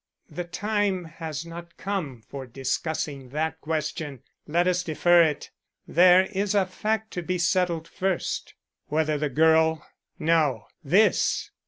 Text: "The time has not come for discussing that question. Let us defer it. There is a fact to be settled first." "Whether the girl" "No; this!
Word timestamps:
"The 0.31 0.45
time 0.45 1.05
has 1.05 1.45
not 1.45 1.77
come 1.77 2.23
for 2.27 2.47
discussing 2.47 3.29
that 3.29 3.61
question. 3.61 4.23
Let 4.47 4.65
us 4.67 4.81
defer 4.81 5.21
it. 5.21 5.51
There 5.87 6.23
is 6.23 6.55
a 6.55 6.65
fact 6.65 7.11
to 7.11 7.21
be 7.21 7.37
settled 7.37 7.87
first." 7.87 8.55
"Whether 8.87 9.19
the 9.19 9.29
girl" 9.29 9.85
"No; 10.17 10.65
this! 10.83 11.51